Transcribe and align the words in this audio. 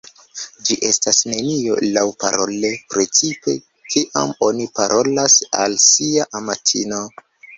Ĝi 0.67 0.75
estas 0.87 1.19
nenio 1.31 1.75
laŭparole, 1.97 2.71
precipe 2.95 3.55
kiam 3.93 4.33
oni 4.49 4.67
parolas 4.81 5.37
al 5.67 5.79
sia 5.87 6.29
amatino. 6.41 7.05